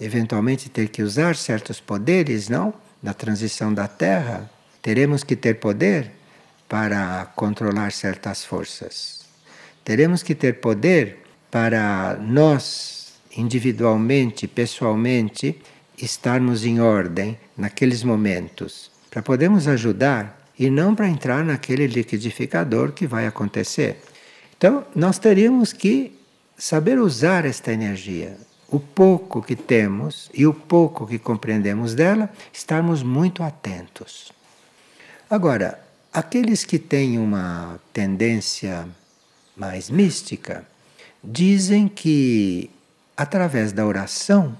[0.00, 2.72] eventualmente ter que usar certos poderes, não?
[3.02, 6.10] Na transição da Terra, teremos que ter poder
[6.74, 9.20] para controlar certas forças.
[9.84, 11.18] Teremos que ter poder
[11.48, 15.62] para nós, individualmente, pessoalmente,
[15.96, 23.06] estarmos em ordem naqueles momentos, para podermos ajudar e não para entrar naquele liquidificador que
[23.06, 24.02] vai acontecer.
[24.58, 26.18] Então, nós teríamos que
[26.58, 28.36] saber usar esta energia.
[28.68, 34.32] O pouco que temos e o pouco que compreendemos dela, estarmos muito atentos.
[35.30, 35.83] Agora,
[36.14, 38.88] Aqueles que têm uma tendência
[39.56, 40.64] mais mística
[41.24, 42.70] dizem que
[43.16, 44.56] através da oração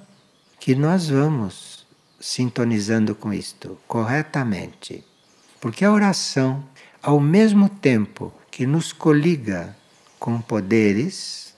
[0.58, 1.86] que nós vamos
[2.18, 5.04] sintonizando com isto corretamente.
[5.60, 6.64] Porque a oração,
[7.00, 9.76] ao mesmo tempo que nos coliga
[10.18, 11.54] com poderes,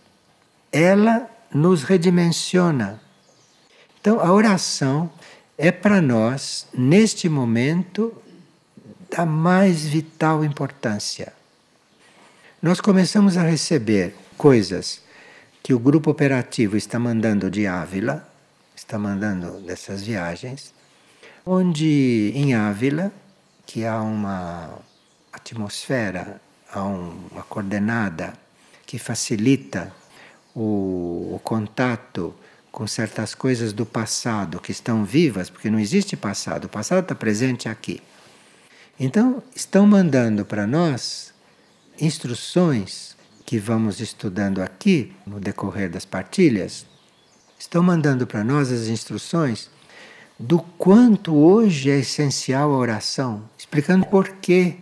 [0.70, 3.00] ela nos redimensiona.
[3.98, 5.10] Então, a oração
[5.56, 8.12] é para nós, neste momento,
[9.10, 11.32] da mais vital importância.
[12.60, 15.00] Nós começamos a receber coisas
[15.62, 18.26] que o grupo operativo está mandando de Ávila,
[18.74, 20.72] está mandando dessas viagens,
[21.44, 23.12] onde em Ávila,
[23.64, 24.78] que há uma
[25.32, 26.40] atmosfera,
[26.72, 28.32] há uma coordenada
[28.86, 29.92] que facilita
[30.54, 32.34] o, o contato
[32.70, 37.14] com certas coisas do passado que estão vivas, porque não existe passado, o passado está
[37.14, 38.02] presente aqui.
[38.98, 41.34] Então, estão mandando para nós
[42.00, 46.86] instruções que vamos estudando aqui no decorrer das partilhas,
[47.58, 49.70] estão mandando para nós as instruções
[50.38, 54.76] do quanto hoje é essencial a oração, explicando por quê,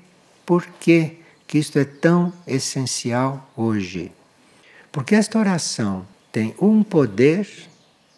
[0.47, 4.13] por quê que isto é tão essencial hoje.
[4.93, 7.49] Porque esta oração tem um poder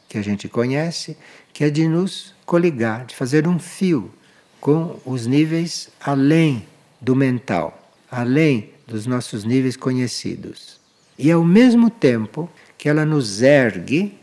[0.09, 1.17] que a gente conhece,
[1.55, 4.13] que é de nos coligar, de fazer um fio
[4.61, 6.67] com os níveis além
[7.01, 10.81] do mental, além dos nossos níveis conhecidos.
[11.19, 14.19] E ao mesmo tempo que ela nos ergue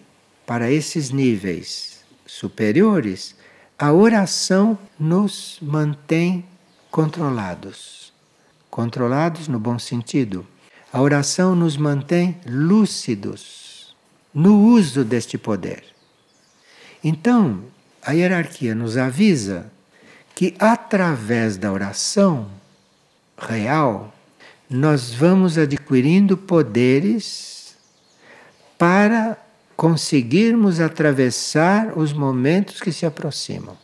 [0.46, 3.36] para esses níveis superiores,
[3.78, 6.46] a oração nos mantém
[6.92, 8.14] controlados.
[8.70, 10.46] Controlados no bom sentido.
[10.92, 13.96] A oração nos mantém lúcidos
[14.34, 15.84] no uso deste poder.
[17.04, 17.64] Então,
[18.02, 19.72] a hierarquia nos avisa
[20.36, 22.50] que através da oração
[23.38, 24.14] real,
[24.70, 27.76] nós vamos adquirindo poderes
[28.78, 29.38] para
[29.76, 33.78] conseguirmos atravessar os momentos que se aproximam.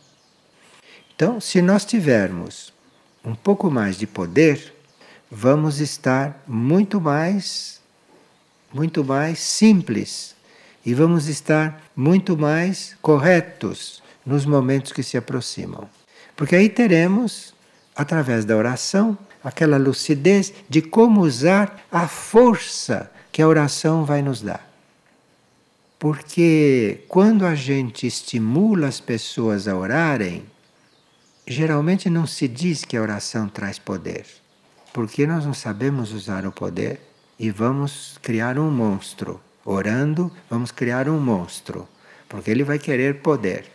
[1.14, 2.72] Então, se nós tivermos
[3.24, 4.74] um pouco mais de poder,
[5.30, 7.80] vamos estar muito mais
[8.72, 10.34] muito mais simples
[10.86, 15.88] e vamos estar muito mais corretos nos momentos que se aproximam.
[16.40, 17.52] Porque aí teremos,
[17.94, 24.40] através da oração, aquela lucidez de como usar a força que a oração vai nos
[24.40, 24.66] dar.
[25.98, 30.46] Porque quando a gente estimula as pessoas a orarem,
[31.46, 34.24] geralmente não se diz que a oração traz poder,
[34.94, 37.02] porque nós não sabemos usar o poder
[37.38, 39.38] e vamos criar um monstro.
[39.62, 41.86] Orando, vamos criar um monstro,
[42.30, 43.66] porque ele vai querer poder.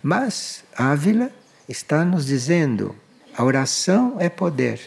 [0.00, 1.32] Mas Ávila
[1.68, 2.94] está nos dizendo:
[3.36, 4.80] a oração é poder,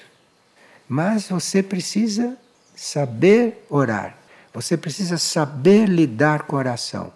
[0.88, 2.38] mas você precisa
[2.76, 4.18] saber orar,
[4.54, 7.14] você precisa saber lidar com a oração.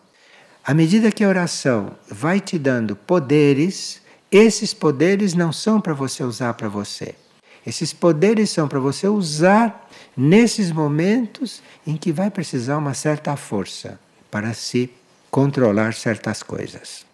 [0.66, 4.02] À medida que a oração vai te dando poderes,
[4.32, 7.16] esses poderes não são para você usar para você.
[7.66, 14.00] Esses poderes são para você usar nesses momentos em que vai precisar uma certa força
[14.30, 14.90] para se
[15.30, 17.06] controlar certas coisas.